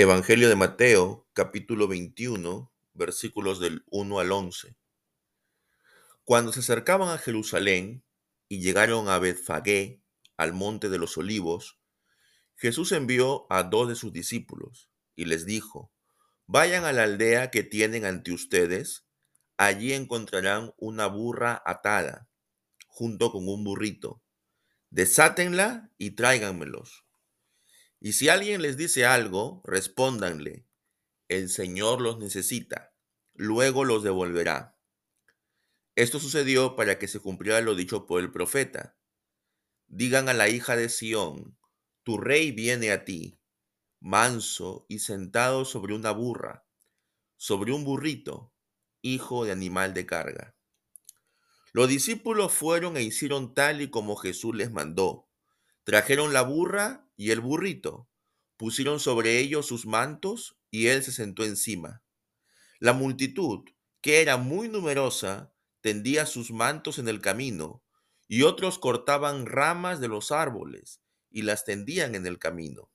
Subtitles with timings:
[0.00, 4.76] Evangelio de Mateo, capítulo 21, versículos del 1 al 11.
[6.22, 8.04] Cuando se acercaban a Jerusalén
[8.48, 10.00] y llegaron a Betfagé,
[10.36, 11.80] al monte de los olivos,
[12.54, 15.92] Jesús envió a dos de sus discípulos y les dijo,
[16.46, 19.04] Vayan a la aldea que tienen ante ustedes,
[19.56, 22.28] allí encontrarán una burra atada,
[22.86, 24.22] junto con un burrito.
[24.90, 27.07] Desátenla y tráiganmelos.
[28.00, 30.66] Y si alguien les dice algo, respóndanle,
[31.28, 32.94] el Señor los necesita,
[33.34, 34.78] luego los devolverá.
[35.96, 38.96] Esto sucedió para que se cumpliera lo dicho por el profeta.
[39.88, 41.58] Digan a la hija de Sión,
[42.04, 43.40] tu rey viene a ti,
[43.98, 46.66] manso y sentado sobre una burra,
[47.36, 48.54] sobre un burrito,
[49.02, 50.56] hijo de animal de carga.
[51.72, 55.28] Los discípulos fueron e hicieron tal y como Jesús les mandó.
[55.82, 58.08] Trajeron la burra y el burrito,
[58.56, 62.02] pusieron sobre ellos sus mantos y él se sentó encima.
[62.78, 63.68] La multitud,
[64.00, 65.52] que era muy numerosa,
[65.82, 67.84] tendía sus mantos en el camino,
[68.28, 72.90] y otros cortaban ramas de los árboles y las tendían en el camino.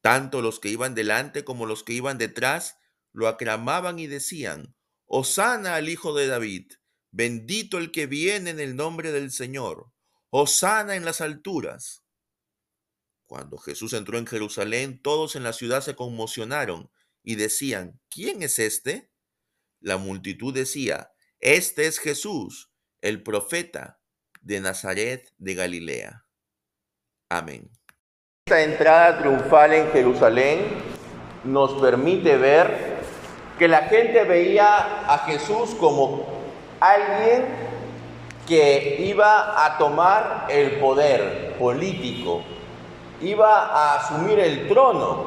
[0.00, 2.78] Tanto los que iban delante como los que iban detrás
[3.12, 6.72] lo aclamaban y decían, Hosana al Hijo de David,
[7.10, 9.92] bendito el que viene en el nombre del Señor
[10.30, 12.05] Hosana en las alturas.
[13.26, 16.90] Cuando Jesús entró en Jerusalén, todos en la ciudad se conmocionaron
[17.22, 19.10] y decían, ¿quién es este?
[19.80, 24.00] La multitud decía, este es Jesús, el profeta
[24.40, 26.24] de Nazaret de Galilea.
[27.28, 27.70] Amén.
[28.46, 30.60] Esta entrada triunfal en Jerusalén
[31.42, 32.96] nos permite ver
[33.58, 36.26] que la gente veía a Jesús como
[36.78, 37.44] alguien
[38.46, 42.44] que iba a tomar el poder político,
[43.22, 45.24] iba a asumir el trono,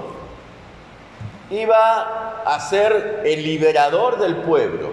[1.49, 4.89] iba a ser el liberador del pueblo.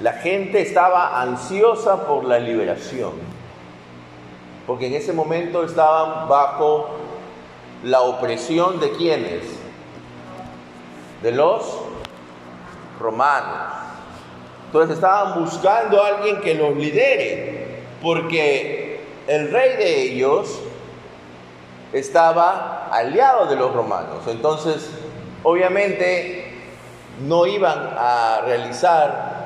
[0.00, 3.12] La gente estaba ansiosa por la liberación,
[4.66, 6.90] porque en ese momento estaban bajo
[7.82, 9.44] la opresión de quienes?
[11.22, 11.78] De los
[13.00, 13.72] romanos.
[14.66, 18.85] Entonces estaban buscando a alguien que los lidere, porque
[19.26, 20.60] el rey de ellos
[21.92, 24.26] estaba aliado de los romanos.
[24.26, 24.90] Entonces,
[25.42, 26.52] obviamente,
[27.26, 29.36] no iban a realizar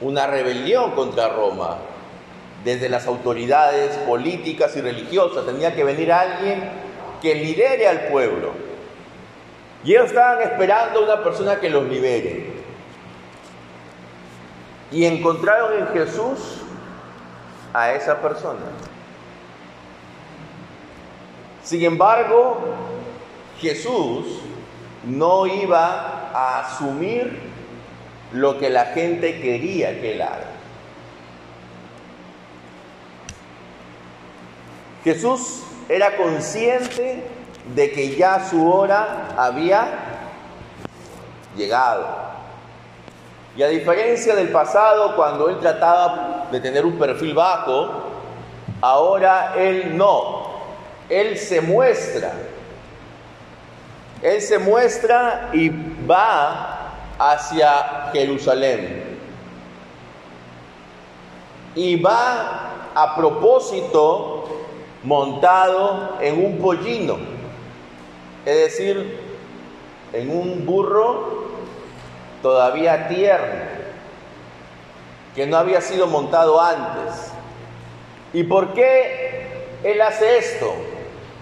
[0.00, 1.78] una rebelión contra Roma
[2.64, 5.46] desde las autoridades políticas y religiosas.
[5.46, 6.68] Tenía que venir alguien
[7.22, 8.52] que lidere al pueblo.
[9.84, 12.58] Y ellos estaban esperando una persona que los libere
[14.90, 16.62] y encontraron en Jesús
[17.82, 18.60] a esa persona.
[21.62, 22.58] Sin embargo,
[23.60, 24.40] Jesús
[25.04, 27.40] no iba a asumir
[28.32, 30.46] lo que la gente quería que él haga.
[35.04, 37.22] Jesús era consciente
[37.74, 39.88] de que ya su hora había
[41.56, 42.06] llegado.
[43.56, 47.88] Y a diferencia del pasado, cuando él trataba de tener un perfil bajo,
[48.80, 50.48] ahora él no.
[51.08, 52.32] Él se muestra.
[54.22, 56.78] Él se muestra y va
[57.18, 59.18] hacia Jerusalén.
[61.74, 64.38] Y va a propósito
[65.04, 67.16] montado en un pollino,
[68.44, 69.20] es decir,
[70.12, 71.44] en un burro
[72.42, 73.77] todavía tierno,
[75.38, 77.30] que no había sido montado antes.
[78.32, 79.46] ¿Y por qué
[79.84, 80.74] él hace esto?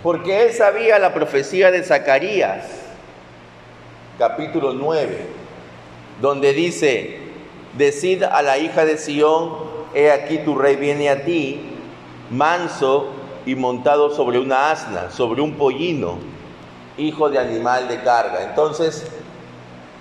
[0.03, 2.67] Porque él sabía la profecía de Zacarías,
[4.19, 5.17] capítulo 9,
[6.21, 7.21] donde dice,
[7.79, 9.55] decid a la hija de Sión,
[9.95, 11.59] he aquí tu rey viene a ti,
[12.31, 13.09] manso
[13.47, 16.19] y montado sobre una asna, sobre un pollino,
[16.99, 18.43] hijo de animal de carga.
[18.43, 19.07] Entonces,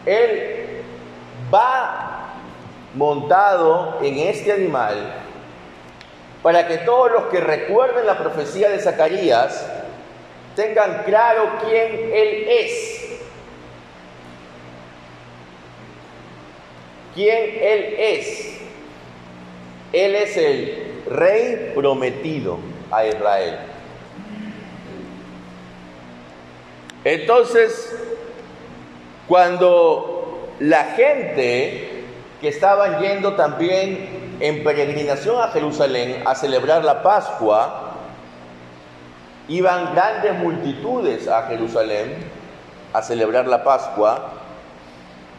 [0.06, 0.84] él
[1.50, 2.05] va
[2.96, 5.14] montado en este animal
[6.42, 9.66] para que todos los que recuerden la profecía de Zacarías
[10.56, 13.20] tengan claro quién Él es.
[17.14, 18.60] ¿Quién Él es?
[19.92, 22.60] Él es el rey prometido
[22.92, 23.58] a Israel.
[27.04, 27.96] Entonces,
[29.28, 31.95] cuando la gente
[32.46, 37.94] que estaban yendo también en peregrinación a Jerusalén a celebrar la Pascua,
[39.48, 42.18] iban grandes multitudes a Jerusalén
[42.94, 44.34] a celebrar la Pascua.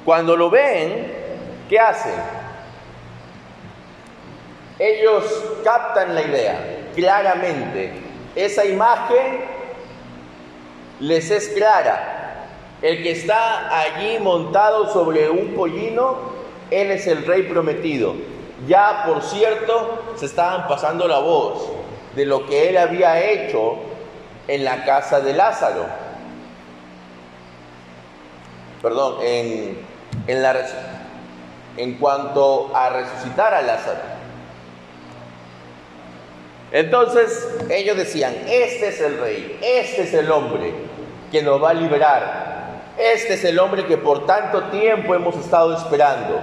[0.04, 1.12] Cuando lo ven,
[1.68, 2.16] ¿qué hacen?
[4.76, 7.92] Ellos captan la idea claramente.
[8.34, 9.44] Esa imagen
[10.98, 12.48] les es clara.
[12.82, 16.34] El que está allí montado sobre un pollino,
[16.70, 18.14] él es el rey prometido.
[18.66, 21.68] Ya, por cierto, se estaban pasando la voz
[22.14, 23.76] de lo que él había hecho
[24.48, 25.84] en la casa de Lázaro.
[28.82, 29.78] Perdón, en,
[30.26, 30.56] en, la,
[31.76, 34.16] en cuanto a resucitar a Lázaro.
[36.72, 40.74] Entonces ellos decían, este es el rey, este es el hombre
[41.30, 42.45] que nos va a liberar,
[42.98, 46.40] este es el hombre que por tanto tiempo hemos estado esperando.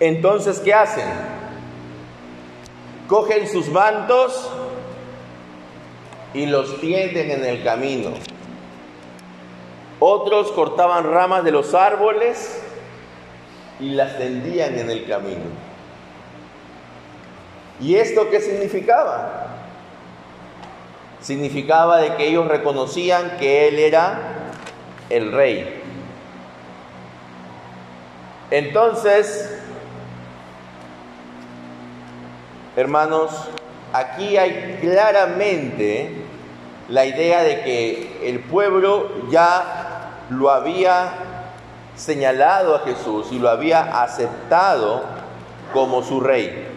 [0.00, 1.06] Entonces, ¿qué hacen?
[3.08, 4.50] Cogen sus mantos
[6.34, 8.10] y los tienden en el camino.
[10.00, 12.60] Otros cortaban ramas de los árboles
[13.80, 15.44] y las tendían en el camino.
[17.80, 19.46] ¿Y esto qué significaba?
[21.20, 24.35] Significaba de que ellos reconocían que Él era
[25.10, 25.82] el rey.
[28.50, 29.58] Entonces,
[32.76, 33.32] hermanos,
[33.92, 36.12] aquí hay claramente
[36.88, 41.12] la idea de que el pueblo ya lo había
[41.96, 45.02] señalado a Jesús y lo había aceptado
[45.72, 46.68] como su rey.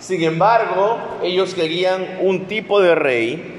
[0.00, 3.57] Sin embargo, ellos querían un tipo de rey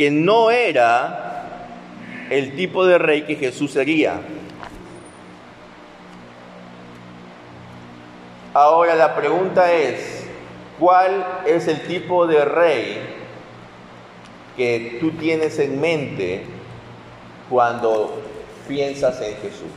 [0.00, 1.44] que no era
[2.30, 4.22] el tipo de rey que Jesús sería.
[8.54, 10.24] Ahora la pregunta es,
[10.78, 12.98] ¿cuál es el tipo de rey
[14.56, 16.46] que tú tienes en mente
[17.50, 18.22] cuando
[18.66, 19.68] piensas en Jesús?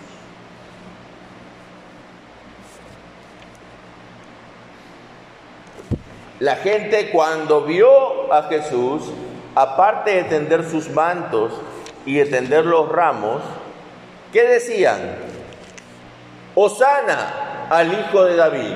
[6.39, 9.11] La gente cuando vio a Jesús,
[9.55, 11.53] aparte de tender sus mantos
[12.05, 13.41] y de tender los ramos,
[14.31, 14.99] ¿qué decían?
[16.55, 18.75] Osana al Hijo de David.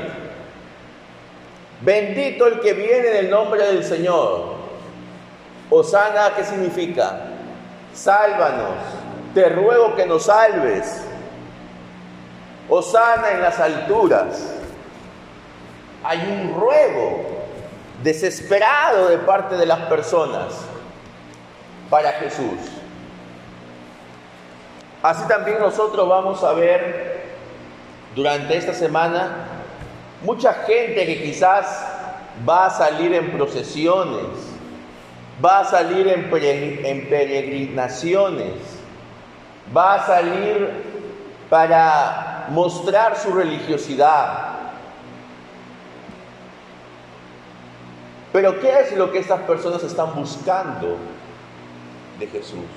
[1.81, 4.55] Bendito el que viene en el nombre del Señor.
[5.69, 7.19] Osana, ¿qué significa?
[7.93, 8.77] Sálvanos,
[9.33, 11.03] te ruego que nos salves.
[12.69, 14.53] Osana en las alturas.
[16.03, 17.36] Hay un ruego
[18.03, 20.53] desesperado de parte de las personas
[21.89, 22.59] para Jesús.
[25.01, 27.27] Así también nosotros vamos a ver
[28.15, 29.47] durante esta semana
[30.23, 31.85] mucha gente que quizás
[32.47, 34.27] va a salir en procesiones,
[35.43, 36.29] va a salir en,
[37.09, 38.53] peregrinaciones,
[39.75, 40.83] va a salir
[41.49, 44.57] para mostrar su religiosidad.
[48.37, 50.95] Pero ¿qué es lo que estas personas están buscando
[52.19, 52.67] de Jesús?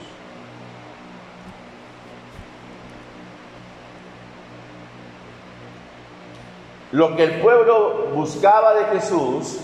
[6.92, 9.58] Lo que el pueblo buscaba de Jesús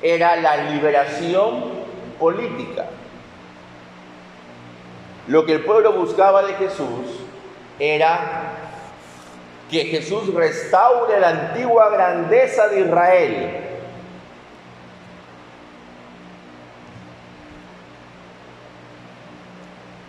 [0.00, 1.64] era la liberación
[2.18, 2.86] política.
[5.26, 7.20] Lo que el pueblo buscaba de Jesús
[7.78, 8.52] era
[9.70, 13.73] que Jesús restaure la antigua grandeza de Israel.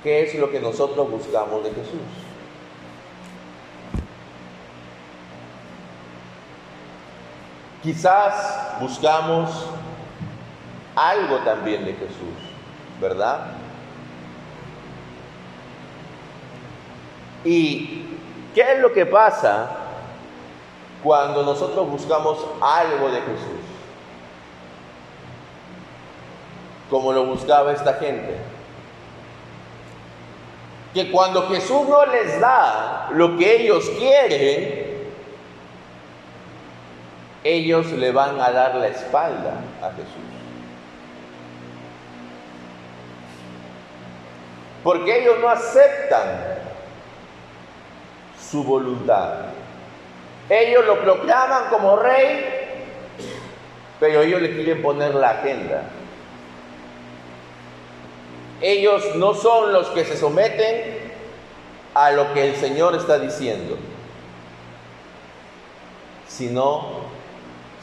[0.05, 1.99] ¿Qué es lo que nosotros buscamos de Jesús?
[7.81, 9.49] Quizás buscamos
[10.95, 12.37] algo también de Jesús,
[13.01, 13.47] ¿verdad?
[17.43, 18.05] ¿Y
[18.53, 19.71] qué es lo que pasa
[21.03, 23.65] cuando nosotros buscamos algo de Jesús?
[26.91, 28.54] Como lo buscaba esta gente.
[30.95, 34.85] Que cuando Jesús no les da lo que ellos quieren,
[37.43, 40.07] ellos le van a dar la espalda a Jesús.
[44.83, 46.55] Porque ellos no aceptan
[48.39, 49.47] su voluntad.
[50.49, 52.45] Ellos lo proclaman como rey,
[53.99, 55.83] pero ellos le quieren poner la agenda.
[58.61, 60.97] Ellos no son los que se someten
[61.93, 63.77] a lo que el Señor está diciendo,
[66.27, 67.05] sino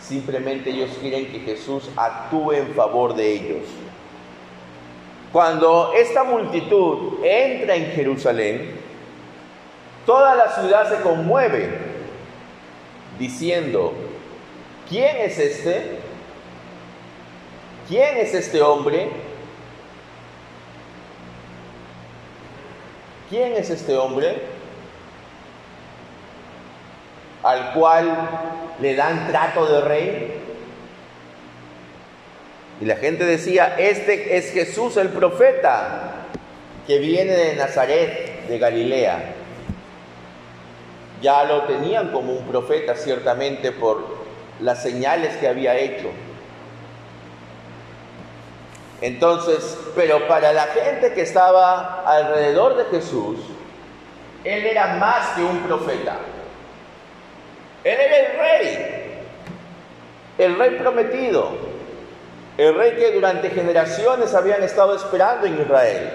[0.03, 3.63] Simplemente ellos quieren que Jesús actúe en favor de ellos.
[5.33, 8.73] Cuando esta multitud entra en Jerusalén,
[10.05, 11.71] toda la ciudad se conmueve
[13.19, 13.95] diciendo,
[14.89, 15.99] ¿quién es este?
[17.89, 19.09] ¿Quién es este hombre?
[23.33, 24.43] ¿Quién es este hombre
[27.43, 28.29] al cual
[28.79, 30.35] le dan trato de rey?
[32.83, 36.27] Y la gente decía, este es Jesús el profeta
[36.87, 39.33] que viene de Nazaret, de Galilea.
[41.23, 44.27] Ya lo tenían como un profeta ciertamente por
[44.61, 46.11] las señales que había hecho.
[49.03, 53.37] Entonces, pero para la gente que estaba alrededor de Jesús,
[54.45, 56.19] Él era más que un profeta.
[57.83, 59.25] Él era el rey,
[60.39, 61.51] el rey prometido,
[62.57, 66.11] el rey que durante generaciones habían estado esperando en Israel.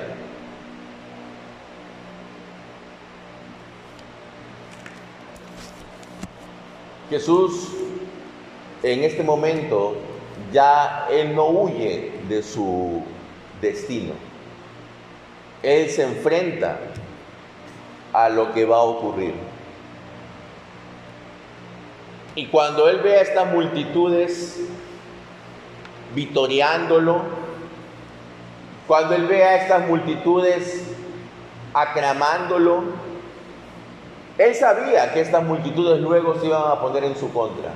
[7.10, 7.70] Jesús
[8.82, 9.96] en este momento
[10.51, 13.03] ya Él no huye de su
[13.62, 14.13] destino.
[15.63, 16.79] Él se enfrenta
[18.13, 19.34] a lo que va a ocurrir.
[22.36, 24.60] Y cuando Él ve a estas multitudes
[26.13, 27.22] vitoreándolo,
[28.88, 30.84] cuando Él ve a estas multitudes
[31.74, 32.84] aclamándolo,
[34.38, 37.72] Él sabía que estas multitudes luego se iban a poner en su contra.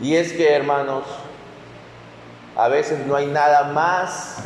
[0.00, 1.04] Y es que, hermanos,
[2.56, 4.38] a veces no hay nada más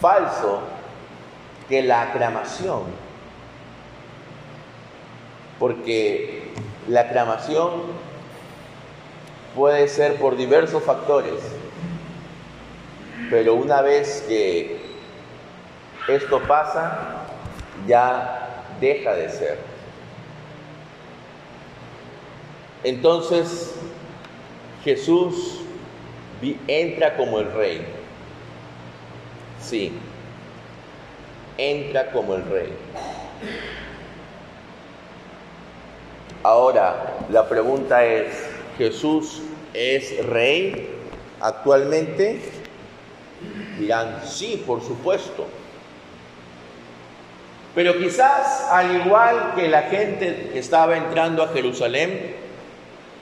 [0.00, 0.60] falso
[1.68, 2.84] que la aclamación.
[5.58, 6.52] Porque
[6.88, 7.70] la aclamación
[9.54, 11.40] puede ser por diversos factores.
[13.30, 14.80] Pero una vez que
[16.08, 17.24] esto pasa,
[17.86, 19.58] ya deja de ser.
[22.84, 23.74] Entonces,
[24.86, 25.62] Jesús
[26.68, 27.84] entra como el rey.
[29.60, 29.90] Sí,
[31.58, 32.72] entra como el rey.
[36.44, 38.28] Ahora, la pregunta es,
[38.78, 39.42] ¿Jesús
[39.74, 40.88] es rey
[41.40, 42.40] actualmente?
[43.80, 45.48] Dirán, sí, por supuesto.
[47.74, 52.45] Pero quizás, al igual que la gente que estaba entrando a Jerusalén,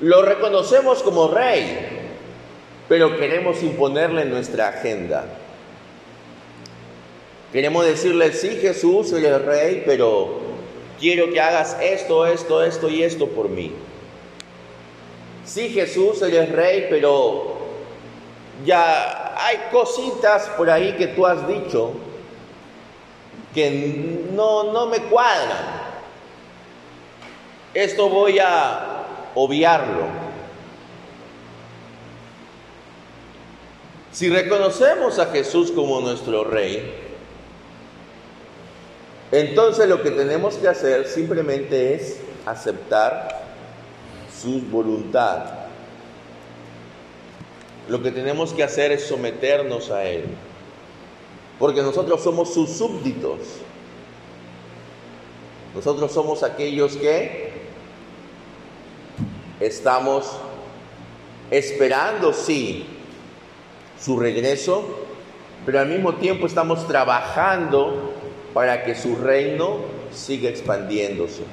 [0.00, 1.78] lo reconocemos como rey,
[2.88, 5.24] pero queremos imponerle nuestra agenda.
[7.52, 10.40] Queremos decirle, sí Jesús, eres rey, pero
[10.98, 13.72] quiero que hagas esto, esto, esto y esto por mí.
[15.44, 17.54] Sí Jesús, eres rey, pero
[18.64, 21.92] ya hay cositas por ahí que tú has dicho
[23.54, 23.70] que
[24.32, 25.84] no, no me cuadran.
[27.72, 28.93] Esto voy a
[29.34, 30.06] obviarlo.
[34.12, 36.94] Si reconocemos a Jesús como nuestro Rey,
[39.32, 43.42] entonces lo que tenemos que hacer simplemente es aceptar
[44.40, 45.64] su voluntad.
[47.88, 50.26] Lo que tenemos que hacer es someternos a Él,
[51.58, 53.40] porque nosotros somos sus súbditos.
[55.74, 57.43] Nosotros somos aquellos que
[59.64, 60.30] Estamos
[61.50, 62.84] esperando, sí,
[63.98, 64.84] su regreso,
[65.64, 68.12] pero al mismo tiempo estamos trabajando
[68.52, 69.78] para que su reino
[70.12, 71.44] siga expandiéndose.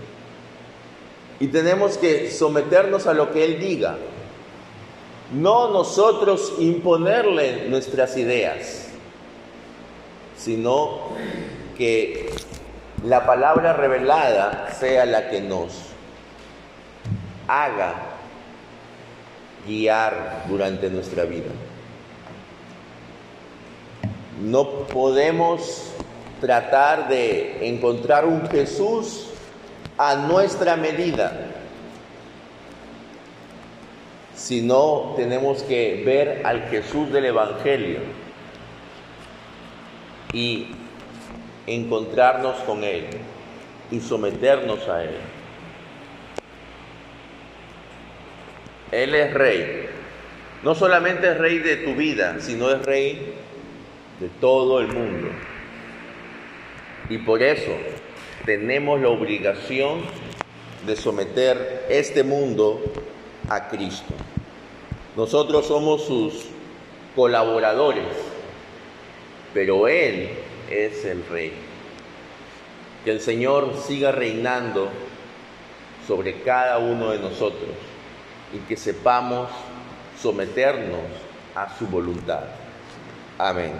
[1.39, 3.95] Y tenemos que someternos a lo que Él diga,
[5.33, 8.87] no nosotros imponerle nuestras ideas,
[10.37, 11.11] sino
[11.77, 12.29] que
[13.05, 15.90] la palabra revelada sea la que nos
[17.51, 17.95] haga
[19.67, 21.51] guiar durante nuestra vida.
[24.41, 25.91] No podemos
[26.39, 29.27] tratar de encontrar un Jesús
[29.97, 31.47] a nuestra medida,
[34.33, 37.99] sino tenemos que ver al Jesús del Evangelio
[40.33, 40.67] y
[41.67, 43.07] encontrarnos con Él
[43.91, 45.40] y someternos a Él.
[48.91, 49.87] Él es rey.
[50.63, 53.33] No solamente es rey de tu vida, sino es rey
[54.19, 55.29] de todo el mundo.
[57.09, 57.71] Y por eso
[58.45, 60.01] tenemos la obligación
[60.85, 62.81] de someter este mundo
[63.49, 64.13] a Cristo.
[65.15, 66.45] Nosotros somos sus
[67.15, 68.05] colaboradores,
[69.53, 70.29] pero Él
[70.69, 71.53] es el Rey.
[73.03, 74.89] Que el Señor siga reinando
[76.07, 77.90] sobre cada uno de nosotros
[78.53, 79.49] y que sepamos
[80.21, 81.01] someternos
[81.55, 82.43] a su voluntad.
[83.37, 83.73] Amén.